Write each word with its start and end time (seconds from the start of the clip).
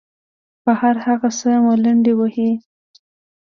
پر 0.63 0.73
هر 0.81 0.95
هغه 1.05 1.29
څه 1.39 1.49
ملنډې 1.65 2.13
وهي. 2.19 2.51